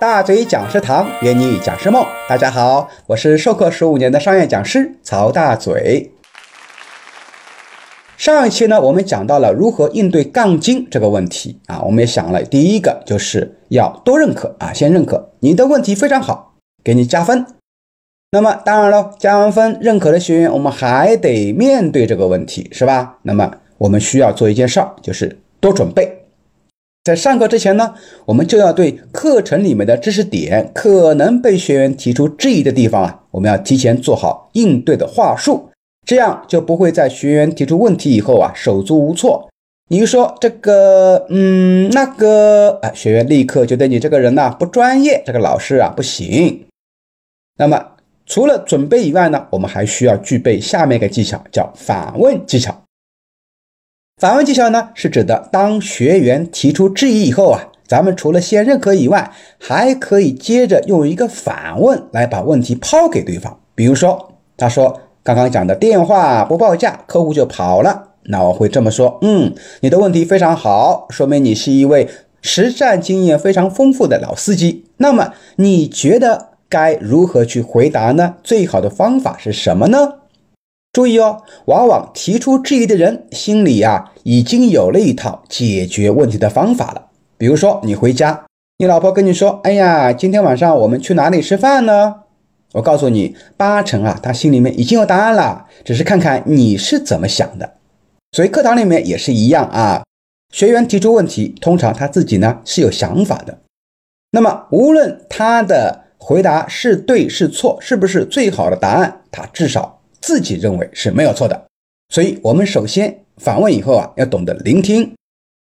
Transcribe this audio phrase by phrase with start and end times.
[0.00, 6.12] 大嘴讲师堂圆你讲师梦，大家好，我是授课十五年的商业讲师曹大嘴。
[8.16, 16.54] 上一期呢，我们讲到了如何应对杠精这个问题啊，我们也想了，第一个就是要多认可啊，先认可你的问题非常好，
[16.84, 17.44] 给你加分。
[18.30, 23.18] 那么当然了，加完分认可的学员，我们还得面对这个问题，是吧？
[23.22, 26.27] 那么我们需要做一件事儿，就是多准备。
[27.08, 27.94] 在上课之前呢，
[28.26, 35.70] 我们就要对课程里面的知识点可能被学员提出质疑的地方啊，我们要提前做好应对的话术，
[36.06, 39.48] 这样就不会在学员提出问题以后啊手足无措。
[39.88, 46.66] 你说这个，嗯，那个啊，学员立刻觉得你这个人呐不专业，这个老师啊不行。
[47.56, 47.82] 那么
[48.26, 52.82] 除了准备以外呢，我们还需要具备下面一个技巧，叫反问技巧。
[54.18, 63.60] 反问技巧呢，是指的当学员提出质疑以后啊，咱们除了先认可以外，还可以接着用一个反问来把问题抛给对方。
[63.76, 72.08] 比如说，他说刚刚讲的电话不报价，客户就跑了，那我会这么说：嗯，你的问题非常好，说明你是一位
[72.42, 74.86] 实战经验非常丰富的老司机。
[74.96, 78.34] 那么你觉得该如何去回答呢？
[78.42, 80.14] 最好的方法是什么呢？
[80.92, 87.08] 注意哦，往往提出质疑的人心里呀，已经有了一套解决问题的方法了。
[87.36, 88.46] 比如说，你回家，
[88.78, 92.22] 你老婆跟你说：“哎呀，今天晚上我们去哪里吃饭呢？”
[92.74, 97.74] 我告诉你，八成啊，他心里面已经有答案了，只是看看你是怎么想的。
[98.32, 100.02] 所以课堂里面也是一样啊，
[100.52, 103.58] 学员提出问题，通常他自己呢是有想法的。
[104.32, 109.97] 那么，无论他的回答是对是错，是不是最好的答案，他至少。
[110.28, 111.68] 自己认为是没有错的，
[112.10, 115.14] 所以我们首先反问以后啊，要懂得聆听，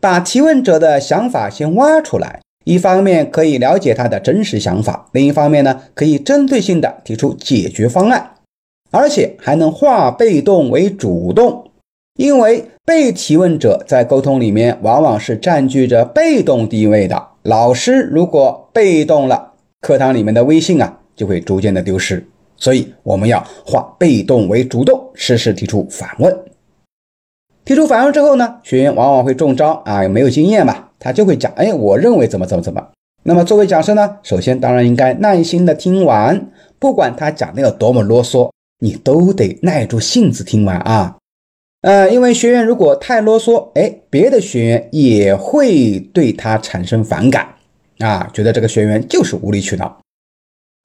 [0.00, 2.40] 把提问者的想法先挖出来。
[2.64, 8.36] 一方面可以了解他的真实想法，另一方面呢，可以针对性的提出解决方案，
[8.90, 11.70] 而且还能化被动为主动。
[12.18, 17.28] 因为被提问者在沟通里面往往是占据着被动地位的。
[17.42, 19.52] 老师如果被动了，
[19.82, 22.26] 课堂里面的威信啊，就会逐渐的丢失。
[22.56, 26.36] 所以我们要化被动为主动，时时提出反问。
[27.64, 32.88] 提出反问之后呢，学员往往会中招啊，没有经验嘛，他就会讲，哎，我认为怎么怎么怎么。
[33.24, 41.16] 那么作为讲师呢，首先当然应该耐心的听完，不管他讲的有多么啰嗦，你都得耐住性子听完啊。
[41.82, 47.48] 呃，因为学员如果太啰嗦，哎，别的学员也会对他产生反感
[47.98, 49.98] 啊，觉得这个学员就是无理取闹。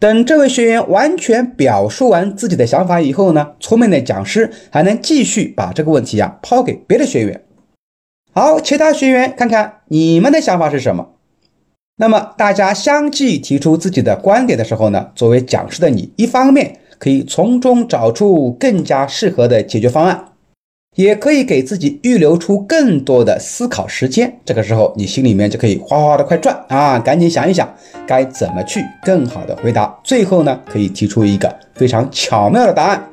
[0.00, 7.44] 等这位学员完全表述完自己的想法以后呢，聪明的讲师还能继续把这个问题啊抛给别的学员。
[8.32, 11.10] 好，其他学员看看你们的想法是什么？
[11.96, 20.29] 那么大家相继提出自己的观点的时候呢，作为讲师的你，一方面可以从中找出更加适合的解决方案。
[20.96, 27.72] 也可以给自己预留出更多的思考时间，这个时候你心里面就可以哗哗的快转啊，赶紧想一想
[28.06, 33.08] 该怎么去更好的回答，最后呢可以提出一个非常巧妙的答案。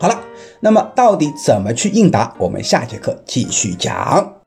[0.00, 0.20] 好了，
[0.60, 2.34] 那么到底怎么去应答？
[2.38, 4.37] 我们下节课继续讲。